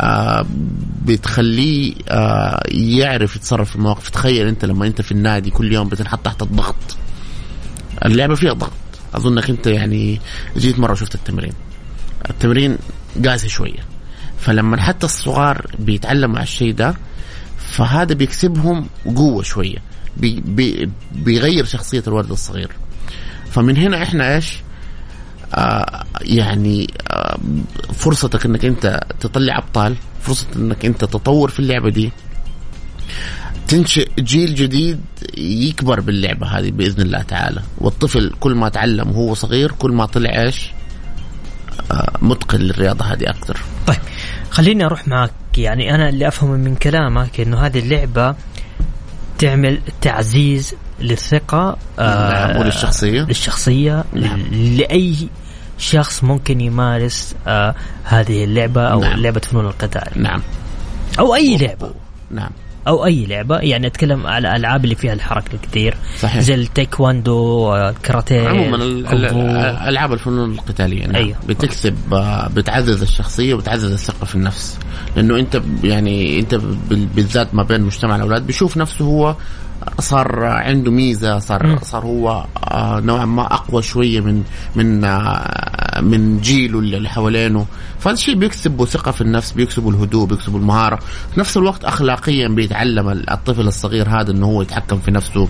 [0.00, 0.46] آه
[1.04, 4.10] بتخليه آه يعرف يتصرف في المواقف.
[4.10, 6.96] تخيل أنت لما أنت في النادي كل يوم بتنحط تحت الضغط.
[8.04, 8.72] اللعبة فيها ضغط.
[9.14, 10.20] أظنك أنت يعني
[10.56, 11.52] جيت مرة شفت التمرين.
[12.30, 12.78] التمرين
[13.26, 13.91] قاسي شوية.
[14.42, 16.94] فلما حتى الصغار بيتعلموا على الشيء ده
[17.58, 19.78] فهذا بيكسبهم قوة شوية
[20.16, 22.70] بي بي بيغير شخصية الولد الصغير.
[23.50, 24.58] فمن هنا إحنا إيش؟
[25.54, 27.38] آه يعني آه
[27.92, 32.12] فرصتك إنك أنت تطلع أبطال فرصة إنك أنت تطور في اللعبة دي
[33.68, 35.00] تنشئ جيل جديد
[35.38, 37.62] يكبر باللعبة هذه بإذن الله تعالى.
[37.78, 40.70] والطفل كل ما تعلم وهو صغير كل ما طلع إيش؟
[41.90, 43.60] آه متقن للرياضة هذه أكثر.
[43.86, 43.98] طيب.
[44.52, 48.34] خليني أروح معك يعني أنا اللي افهمه من كلامك إنه هذه اللعبة
[49.38, 53.22] تعمل تعزيز للثقة نعم، وللشخصية.
[53.22, 54.40] للشخصية نعم.
[54.52, 55.28] لأي
[55.78, 59.20] شخص ممكن يمارس آه هذه اللعبة أو نعم.
[59.20, 60.42] لعبة فنون القتال نعم
[61.18, 61.90] أو أي لعبة
[62.30, 62.50] نعم
[62.88, 66.40] أو أي لعبة يعني أتكلم على الألعاب اللي فيها الحركة الكثير صحيح.
[66.40, 69.88] زي التايكواندو آه، الكاراتيه عموما ال- ال- الكونغ فو.
[69.88, 71.14] ألعاب الفنون القتالية نعم.
[71.16, 71.36] أيوه.
[71.48, 74.78] بتكسب آه، بتعزز الشخصية وبتعزز الثقة في النفس
[75.16, 79.36] لأنه أنت يعني أنت بال- بالذات ما بين مجتمع الأولاد بيشوف نفسه هو
[79.98, 81.78] صار عنده ميزة صار.
[81.82, 84.42] صار هو آه، نوعا ما أقوى شوية من
[84.76, 87.66] من آه، من جيله اللي حوالينه.
[87.98, 90.96] فهذا الشيء بيكسبه ثقة في النفس بيكسبه الهدوء بيكسبه المهارة.
[91.34, 95.48] في نفس الوقت اخلاقيا بيتعلم الطفل الصغير هذا إنه هو يتحكم في نفسه.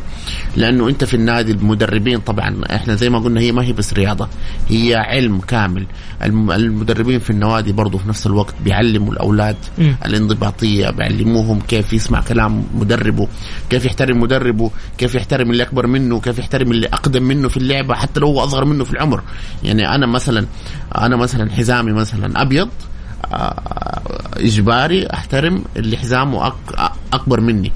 [0.56, 4.28] لأنه أنت في النادي المدربين طبعا إحنا زي ما قلنا هي ما هي بس رياضة
[4.68, 5.86] هي علم كامل.
[6.22, 9.96] الم- المدربين في النوادي برضه في نفس الوقت بيعلموا الأولاد مم.
[10.06, 13.28] الانضباطية بيعلموهم كيف يسمع كلام مدربه
[13.70, 17.94] كيف يحترم مدربه كيف يحترم اللي أكبر منه كيف يحترم اللي أقدم منه في اللعبة
[17.94, 19.22] حتى لو هو أصغر منه في العمر.
[19.64, 20.31] يعني أنا مثلا
[20.98, 22.68] أنا مثلا حزامي مثلا أبيض
[23.32, 24.00] آه،
[24.36, 26.52] إجباري أحترم اللي حزامه
[27.12, 27.72] أكبر مني.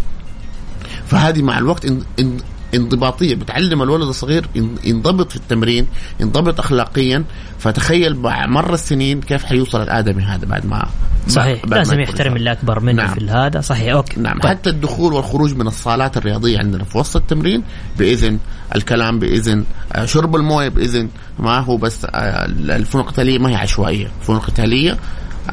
[1.06, 2.42] فهذه مع الوقت إن- إن-
[2.74, 3.34] انضباطية.
[3.34, 5.86] بتعلم الولد الصغير ين- ينضبط في التمرين
[6.20, 7.24] ينضبط اخلاقيا.
[7.58, 10.86] فتخيل مع مر السنين كيف حيوصل الآدمي هذا بعد ما
[11.28, 11.64] صحيح.
[11.66, 12.36] لازم يحترم.
[12.36, 13.14] اللي أكبر منه نعم.
[13.14, 13.92] في هذا صحيح.
[13.92, 14.20] أوكي.
[14.20, 14.38] نعم.
[14.38, 14.50] طيب.
[14.50, 17.62] حتى الدخول والخروج من الصالات الرياضية عندنا في وسط التمرين
[17.98, 18.38] بإذن
[18.74, 21.08] الكلام بإذن آه، شرب الموية بإذن
[21.38, 24.10] ما هو بس آه، الفنون القتاليه ما هي عشوائية.
[24.20, 24.98] الفنون القتاليه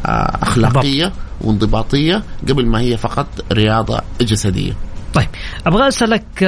[0.05, 4.73] آه، أخلاقية وانضباطية قبل ما هي فقط رياضة جسدية.
[5.13, 5.27] طيب.
[5.67, 6.41] أبغى أسألك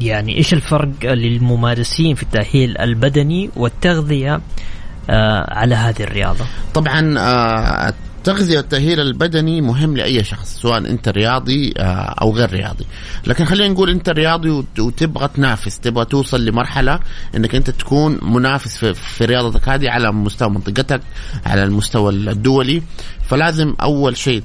[0.00, 4.40] يعني إيش الفرق للممارسين في التأهيل البدني والتغذية
[5.48, 6.44] على هذه الرياضة.
[6.74, 11.82] طبعا آه، التغذية والتأهيل البدني مهم لأي شخص سواء أنت رياضي آه،
[12.22, 12.86] أو غير رياضي.
[13.26, 17.00] لكن خلينا نقول أنت رياضي وت- وتبغى تنافس تبغى توصل لمرحلة
[17.36, 18.94] أنك أنت تكون منافس في,
[19.24, 21.00] رياضتك هذه على مستوى منطقتك
[21.46, 22.82] على المستوى الدولي.
[23.28, 24.42] فلازم أول شيء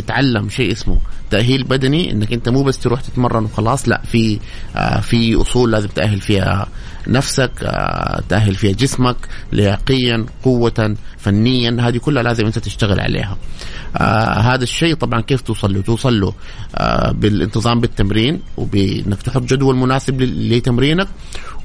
[0.00, 0.98] تتعلم شيء اسمه
[1.30, 4.38] تأهيل بدني إنك أنت مو بس تروح تتمرن وخلاص لا في
[4.76, 6.66] آه في أصول لازم تأهل فيها
[7.08, 9.16] نفسك آه تأهل فيها جسمك
[9.52, 13.36] لياقيا قوة فنيا هذه كلها لازم أنت تشتغل عليها.
[13.96, 16.32] آه هذا الشيء طبعا كيف توصل له؟ توصل له
[16.74, 21.08] آه بالانتظام بالتمرين وبإنك تحط جدول مناسب لتمرينك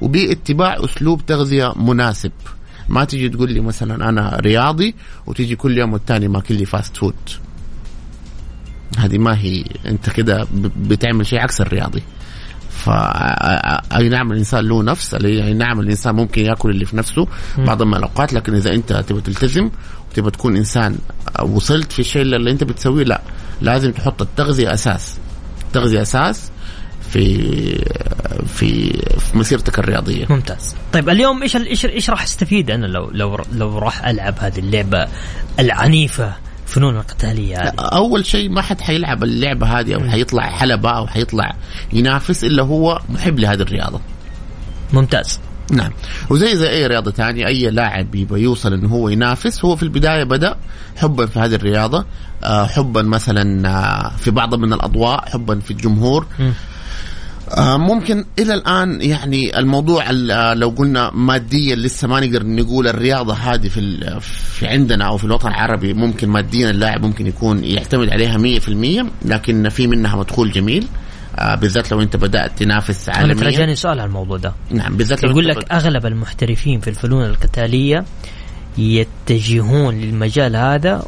[0.02, 2.32] وباتباع أسلوب تغذية مناسب.
[2.90, 4.96] ما تيجي تقول لي مثلا أنا رياضي
[5.28, 7.16] وتيجي كل يوم والتاني ماكل لي fast food
[8.98, 10.48] هذه ما هي انت كده
[10.78, 12.04] بتعمل شيء عكس الرياضي.
[12.70, 12.90] ف
[13.96, 17.94] أي نعم الإنسان له نفس اي نعم الإنسان ممكن يأكل اللي في نفسه بعض من
[17.94, 19.70] الاوقات لكن إذا أنت تبغى تلتزم
[20.12, 20.98] وتبغى تكون إنسان
[21.42, 23.22] وصلت في الشيء اللي أنت بتسويه لا
[23.62, 25.18] لازم تحط التغذية أساس.
[25.68, 26.52] التغذية أساس
[27.12, 27.38] في
[28.48, 30.26] في في مسيرتك الرياضية.
[30.30, 30.76] ممتاز.
[30.94, 35.08] طيب اليوم إيش إيش إيش راح استفيد أنا لو لو لو راح ألعب هذه اللعبة
[35.60, 36.34] العنيفة؟
[36.70, 37.58] فنون القتالية.
[37.58, 41.56] هذه أول شيء ما حد حيلعب اللعبة هذه أو حيطلع حلبة أو حيطلع
[41.94, 44.00] ينافس إلا هو محب لهذه الرياضة.
[44.94, 45.40] ممتاز.
[45.72, 45.92] نعم.
[46.30, 50.24] وزي زي أي رياضة ثانية أي لاعب يبغى يوصل إنه هو ينافس هو في البداية
[50.24, 50.56] بدأ
[50.98, 52.06] حبا في هذه الرياضة
[52.44, 56.26] آه، حبا مثلا آه، في بعض من الأضواء حبا في الجمهور.
[57.58, 63.34] ممكن إلى الآن يعني الموضوع ال- آه، لو قلنا ماديا لسه ما نقدر نقول الرياضة
[63.34, 64.20] هذه في
[64.54, 69.70] في عندنا أو في الوطن العربي ممكن ماديا اللاعب ممكن يكون يعتمد عليها 100% لكن
[69.70, 70.88] في منها مدخول جميل.
[71.40, 73.36] آه، بالذات لو أنت بدأت تنافس أنا عالميا.
[73.36, 74.54] تراجعني سؤال على الموضوع ده.
[74.72, 78.06] نعم بالذات يقول لك أغلب المحترفين في الفنون القتالية
[78.78, 81.04] يتجهون للمجال هذا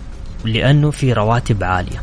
[0.46, 2.02] لأنه في رواتب عالية.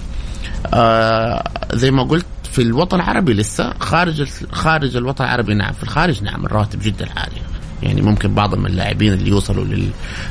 [0.74, 6.22] آه زي ما قلت في الوطن العربي لسه خارج خارج الوطن العربي نعم في الخارج
[6.22, 7.42] نعم الرواتب جدا عاليه
[7.82, 9.88] يعني ممكن بعض من اللاعبين اللي يوصلوا لل...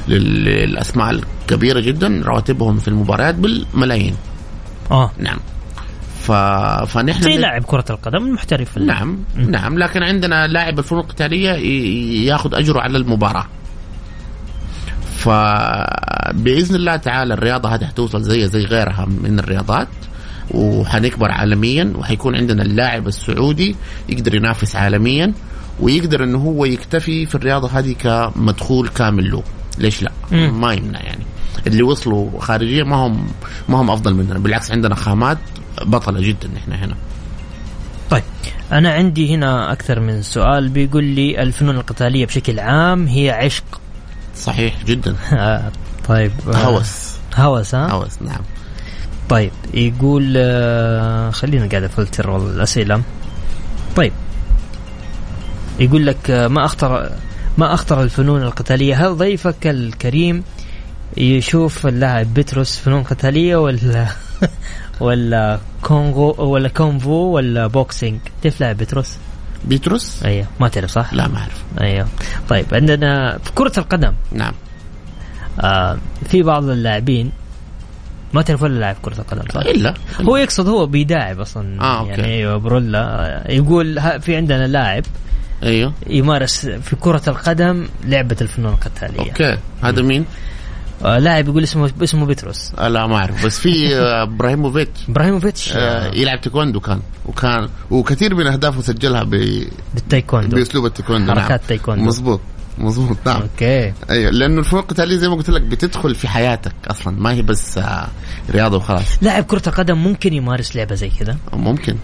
[0.07, 0.43] لل...
[0.45, 4.15] للأسماء الكبيرة جدا رواتبهم في المباريات بالملايين.
[4.91, 5.11] آه.
[5.17, 5.37] نعم.
[6.21, 6.31] ف...
[6.91, 8.71] فنحن زي لاعب كرة القدم المحترف.
[8.71, 8.97] في اللعب.
[9.35, 9.49] نعم.
[9.51, 13.45] نعم لكن عندنا لاعب الفنون القتاليه ي- ياخذ أجره على المباراة.
[15.17, 19.87] فباذن الله تعالى الرياضة هذه حتوصل زي زي غيرها من الرياضات.
[20.51, 23.75] وحنكبر عالميا وحيكون عندنا اللاعب السعودي
[24.09, 25.33] يقدر ينافس عالميا
[25.79, 29.43] ويقدر إنه هو يكتفي في الرياضة هذه كمدخول كامل له.
[29.77, 30.61] ليش لا؟ مم.
[30.61, 31.23] ما يمنع يعني.
[31.67, 33.27] اللي وصلوا خارجيا ما هم
[33.69, 34.39] ما هم أفضل مننا.
[34.39, 35.37] بالعكس عندنا خامات
[35.81, 36.95] بطلة جدا إحنا هنا.
[38.09, 38.23] طيب
[38.71, 43.81] أنا عندي هنا أكثر من سؤال بيقول لي الفنون القتالية بشكل عام هي عشق.
[44.35, 45.15] صحيح جدا.
[45.33, 45.71] آه،
[46.07, 46.31] طيب.
[46.47, 47.17] هوس.
[47.35, 48.41] هوس ها؟ هوس نعم.
[49.29, 53.01] طيب يقول آه، خلينا قاعد أفلتر الاسئله
[53.95, 54.13] طيب
[55.79, 57.11] يقول لك آه، ما أخطر
[57.57, 60.43] ما أخطر الفنون القتالية؟ هل ضيفك الكريم
[61.17, 64.07] يشوف اللاعب بتروس فنون قتالية ولا
[65.01, 69.17] ولا كونغو ولا كونفو ولا boxing؟ كيف لاعب بتروس؟
[69.65, 71.63] بيتروس؟ أيوه ما تعرف صح؟ لا ما أعرف.
[71.81, 72.07] أيوه.
[72.49, 74.13] طيب عندنا في كرة القدم.
[74.31, 74.53] نعم.
[75.59, 75.97] آه
[76.29, 77.31] في بعض اللاعبين
[78.33, 79.93] ما تعرف ولا لاعب كرة القدم صح؟ إلا.
[80.21, 81.81] هو يقصد هو بيداعب أصلا.
[81.81, 82.09] آه، okay.
[82.09, 85.03] يعني أيوه برولا يقول في عندنا لاعب
[85.63, 85.93] أيوه.
[86.07, 89.19] يمارس في كرة القدم لعبة الفنون القتالية.
[89.19, 89.57] أوكي.
[89.81, 90.25] هذا مين؟
[91.05, 93.45] آه لاعب يقول اسمه اسمه بتروس آه، لا ما أعرف.
[93.45, 95.09] بس في آه، إبراهيموفيتش.
[95.09, 95.71] إبراهيموفيتش.
[95.71, 96.99] آه، آه يلعب تايكوندو كان.
[97.25, 99.63] وكان وكثير من أهدافه سجلها ب...
[99.93, 100.57] بالتايكوندو.
[100.57, 101.59] بأسلوب التايكوندو حركات نعم.
[101.67, 102.03] تايكوندو.
[102.03, 102.41] مظبوط.
[102.77, 103.41] مظبوط نعم.
[103.41, 103.93] okay.
[104.09, 107.77] أيوه لأنه الفنون القتاليه زي ما قلت لك بتدخل في حياتك أصلا ما هي بس
[107.77, 108.07] آه،
[108.49, 109.17] رياضة وخلاص.
[109.21, 111.95] لاعب كرة القدم ممكن يمارس لعبة زي كذا ممكن.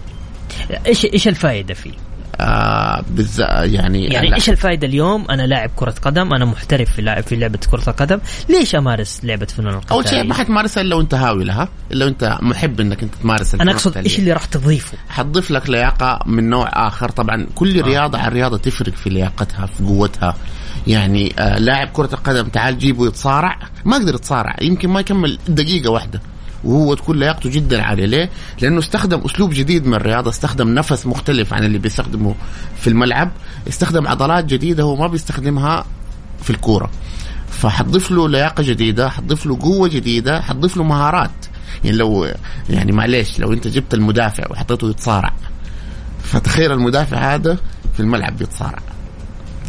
[0.86, 1.92] إيش إيش الفائدة فيه؟
[2.40, 3.04] آه
[3.64, 4.34] يعني يعني.
[4.34, 8.18] إيش الفائدة اليوم أنا لاعب كرة قدم أنا محترف في لعب في لعبة كرة القدم
[8.48, 12.38] ليش أمارس لعبة فنون القتالية؟ أول شيء ما حتمارسها إلا وأنت هاوي لها إلا وأنت
[12.42, 13.96] محب إنك أنت تمارس أنا أقصد.
[13.96, 18.56] إيش اللي راح تضيفه؟ حتضيف لك لياقة من نوع آخر طبعا كل رياضة عن رياضة
[18.56, 20.34] تفرق في لياقتها في قوتها
[20.86, 25.90] يعني آه لاعب كرة القدم تعال جيبه يتصارع ما يقدر يتصارع يمكن ما يكمل دقيقة
[25.90, 26.20] واحدة
[26.64, 28.06] وهو تكون لياقته جدا عالية.
[28.06, 32.34] ليه؟ لأنه استخدم أسلوب جديد من الرياضة استخدم نفس مختلف عن اللي بيستخدمه
[32.76, 33.30] في الملعب
[33.68, 35.84] استخدم عضلات جديدة هو ما بيستخدمها
[36.42, 36.90] في الكورة.
[37.48, 41.30] فحتضيف له لياقة جديدة حتضيف له قوة جديدة حتضيف له مهارات.
[41.84, 42.28] يعني لو
[42.70, 45.32] يعني معليش لو أنت جبت المدافع وحطيته يتصارع.
[46.22, 47.58] فتخيل المدافع هذا
[47.94, 48.93] في الملعب بيتصارع.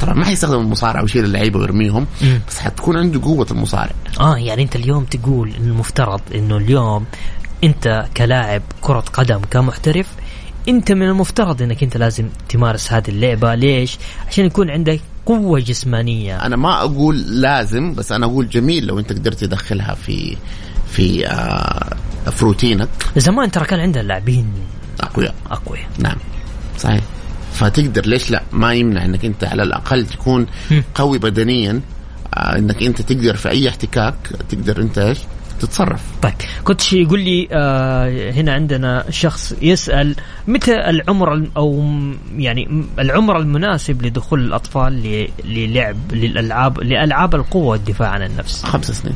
[0.06, 2.08] طبعا ما حيستخدم المصارع ويشيل اللعيبه ويرميهم
[2.48, 3.92] بس حتكون عنده قوة المصارع.
[4.20, 7.06] آه يعني أنت اليوم تقول إن المفترض إنه اليوم
[7.64, 10.08] أنت كلاعب كرة قدم كمحترف
[10.68, 13.56] أنت من المفترض إنك أنت لازم تمارس هذه اللعبة.
[13.56, 16.46] ليش؟ عشان يكون عندك قوة جسمانية.
[16.46, 20.38] أنا ما أقول لازم بس أنا أقول جميل لو أنت قدرت تدخلها في
[20.92, 21.96] في آه
[22.32, 24.48] في روتينك زمان ترى كان عندنا لاعبين
[25.00, 25.36] أقوياء.
[25.52, 25.88] أقوياء.
[26.00, 26.18] نعم.
[26.80, 27.02] صحيح.
[27.56, 30.46] فتقدر ليش لا؟ ما يمنع إنك أنت على الأقل تكون
[30.96, 31.82] قوي بدنيا
[32.34, 34.16] آه إنك أنت تقدر في أي احتكاك
[34.50, 35.18] تقدر أنت إيش؟
[35.60, 36.02] تتصرف.
[36.22, 40.16] طيب كنت يقول لي آه هنا عندنا شخص يسأل
[40.48, 41.94] متى العمر أو
[42.38, 49.16] يعني العمر المناسب لدخول الأطفال للعب للألعاب لألعاب القوة والدفاع عن النفس؟ خمس سنين.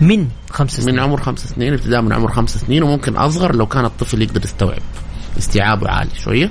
[0.00, 3.66] من خمس سنين؟ من عمر خمس سنين ابتداء من عمر خمس سنين وممكن أصغر لو
[3.66, 4.82] كان الطفل يقدر يستوعب
[5.38, 6.50] استيعابه عالي شوية.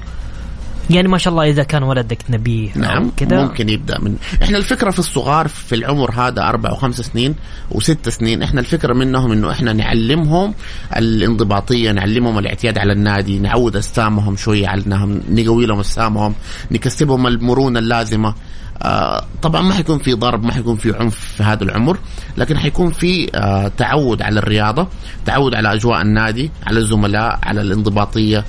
[0.89, 3.41] يعني ما شاء الله إذا كان ولدك نبيه نعم كذا.
[3.43, 7.36] ممكن يبدأ من إحنا الفكرة في الصغار في العمر هذا أربع وخمس سنين
[7.72, 10.54] وست سنين إحنا الفكرة منهم إنه إحنا نعلمهم
[10.98, 16.34] الانضباطية نعلمهم الاعتياد على النادي نعود أجسامهم شوية على إنهم نقوي لهم أجسامهم
[16.72, 18.34] نكسبهم المرونة اللازمة.
[18.82, 21.98] آه طبعا ما حيكون في ضرب ما حيكون في عنف في هذا العمر
[22.38, 24.88] لكن حيكون في آه تعود على الرياضة
[25.26, 28.46] تعود على أجواء النادي على الزملاء على الانضباطية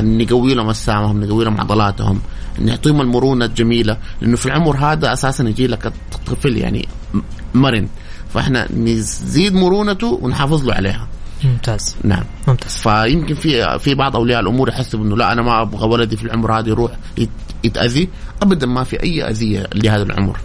[0.00, 2.20] نقوي لهم اجسامهم نقوي لهم عضلاتهم
[2.58, 6.88] نعطيهم المرونة الجميلة لأنه في العمر هذا أساسا يجي لك الطفل يعني
[7.54, 7.88] مرن.
[8.34, 11.08] فإحنا نزيد مرونته ونحافظ له عليها.
[11.44, 11.96] ممتاز.
[12.04, 12.24] نعم.
[12.48, 12.72] ممتاز.
[12.72, 16.58] فيمكن في في بعض أولياء الأمور يحسوا إنه لا أنا ما أبغى ولدي في العمر
[16.58, 17.28] هذا يروح يت-
[17.64, 18.08] يتأذي.
[18.42, 20.38] ابدا ما في أي أذية لهذا العمر.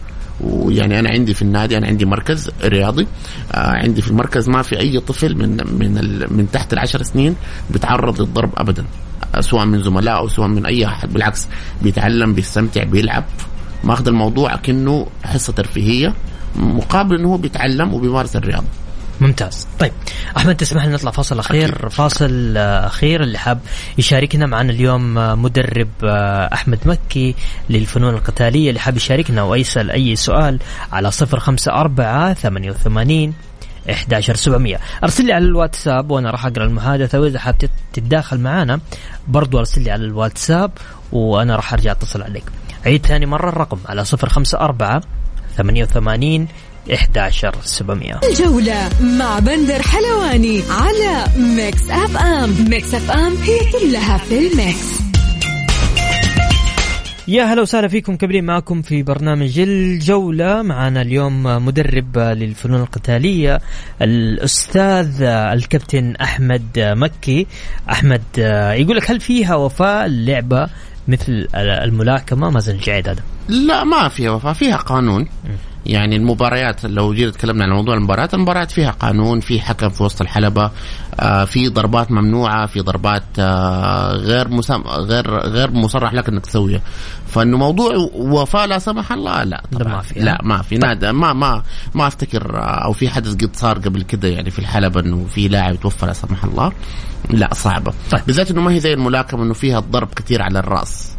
[0.43, 3.07] ويعني أنا عندي في النادي أنا عندي مركز رياضي.
[3.51, 5.93] آه عندي في المركز ما في أي طفل من من
[6.29, 7.35] من تحت العشر سنين
[7.69, 8.85] بيتعرض للضرب ابدا
[9.39, 11.47] سواء من زملاء أو سواء من أي أحد بالعكس
[11.81, 13.23] بيتعلم بيستمتع بيلعب.
[13.83, 16.13] ماخذ الموضوع كأنه حصة ترفيهية
[16.55, 18.65] مقابل إنه هو بيتعلم وبيمارس الرياضة.
[19.21, 19.67] ممتاز.
[19.79, 19.91] طيب
[20.37, 23.59] أحمد تسمح لي نطلع فاصل أخير؟ فاصل أخير اللي حاب
[23.97, 27.35] يشاركنا معنا اليوم آه، مدرب آه، أحمد مكي
[27.69, 30.59] للفنون القتالية اللي حاب يشاركنا ويسأل أي سؤال
[30.91, 33.33] على 054 88
[33.89, 38.79] 11700 أرسل لي على الواتساب وأنا راح أقرأ المحادثة وإذا حاب تت- تتداخل معنا
[39.27, 40.71] برضو أرسل لي على الواتساب
[41.11, 42.43] وأنا راح أرجع أتصل عليك.
[42.85, 45.01] عيد ثاني مرة الرقم على 054
[45.57, 46.47] 88
[46.91, 52.69] 11700 الجولة مع بندر حلواني على Mix FM.
[52.69, 55.03] Mix FM هي كلها في الميكس.
[57.27, 60.61] يا هلا وسهلا فيكم كملين معكم في برنامج الجولة.
[60.61, 63.59] معنا اليوم مدرب للفنون القتالية
[64.01, 67.47] الأستاذ الكابتن أحمد مكي.
[67.91, 68.23] أحمد
[68.77, 70.67] يقول لك هل فيها وفاء اللعبة
[71.07, 73.23] مثل الملاكمة؟ مازن الجعيد هذا.
[73.47, 75.27] لا ما فيها وفاء فيها قانون.
[75.85, 80.21] يعني المباريات لو جينا تكلمنا عن موضوع المباريات المباريات فيها قانون في حكم في وسط
[80.21, 80.71] الحلبة
[81.19, 86.81] آه في ضربات ممنوعة في ضربات آه غير مسام غير غير مصرح لك إنك تسويها.
[87.27, 89.93] فإنه موضوع وفاء لا سمح الله لا طبعا.
[89.93, 90.77] ما في، لا ما في.
[90.77, 91.63] نادى ما ما
[91.95, 95.47] ما أفتكر آه، أو في حدث قد صار قبل كده يعني في الحلبة إنه في
[95.47, 96.71] لاعب توفى لا سمح الله.
[97.29, 97.93] لا صعبة.
[98.11, 98.21] طيب.
[98.27, 101.11] بالذات إنه ما هي زي الملاكمة إنه فيها الضرب كثير على الرأس.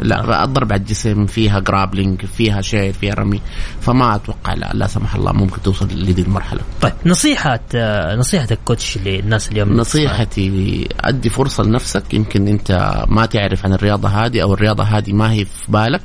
[0.00, 3.40] لا الضرب على الجسم فيها grappling فيها شيء فيها رمي.
[3.80, 6.60] فما أتوقع لا لا سمح الله ممكن توصل لذي المرحلة.
[6.80, 7.60] طيب نصيحة
[8.14, 9.76] نصيحتك coach للناس اليوم.
[9.76, 12.14] نصيحتي أدي فرصة لنفسك.
[12.14, 16.02] يمكن أنت ما تعرف عن الرياضة هذه أو الرياضة هذه ما هي في بالك.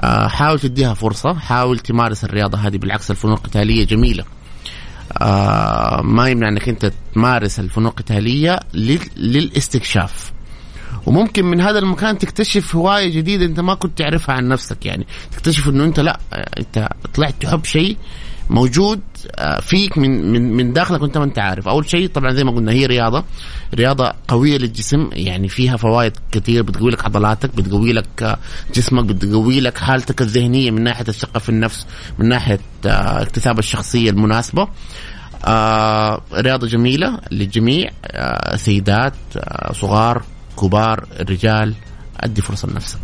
[0.00, 1.34] آه، حاول تديها فرصة.
[1.34, 4.24] حاول تمارس الرياضة هذه بالعكس الفنون القتالية جميلة.
[5.20, 10.32] آه، ما يمنع أنك أنت تمارس الفنون القتالية لل- للاستكشاف.
[11.06, 15.06] وممكن من هذا المكان تكتشف هواية جديدة انت ما كنت تعرفها عن نفسك يعني.
[15.32, 16.20] تكتشف انه انت لا
[16.58, 17.96] انت طلعت تحب شيء
[18.50, 19.00] موجود
[19.36, 21.68] آه، فيك من من من داخلك وانت ما انت عارف.
[21.68, 23.24] أول شيء طبعا زي ما قلنا هي رياضة.
[23.74, 28.38] رياضة قوية للجسم يعني فيها فوائد كثير بتقوي لك عضلاتك بتقوي لك آه،
[28.74, 31.86] جسمك بتقوي لك حالتك الذهنية من ناحية الثقة في النفس
[32.18, 34.68] من ناحية آه، اكتساب الشخصية المناسبة.
[36.34, 37.90] رياضة جميلة للجميع
[38.56, 39.14] سيدات
[39.72, 40.22] صغار
[40.60, 41.74] كبار رجال
[42.20, 42.98] أدي فرصة لنفسك.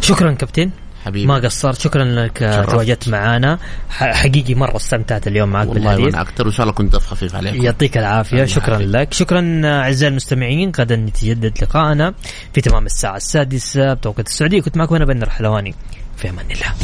[0.00, 0.70] شكرا كابتن.
[1.04, 1.26] حبيبي.
[1.26, 1.80] ما قصرت.
[1.80, 2.64] شكرا انك آه،.
[2.64, 3.58] تواجدت معنا
[3.90, 6.44] حقيقي مرة استمتعت اليوم معك والله وأنا أكثر.
[6.44, 8.36] وإن شاء الله كنت خفيف عليكم يعطيك العافية.
[8.36, 8.88] الله شكرا يعافيك.
[8.88, 9.12] لك.
[9.12, 10.72] شكرا أعزائي المستمعين.
[10.78, 12.14] غدا يتجدد لقاءنا
[12.54, 14.60] في تمام الساعة السادسة بتوقيت السعودية.
[14.60, 15.74] كنت معكم أنا بندر حلواني
[16.16, 16.74] في أمان الله.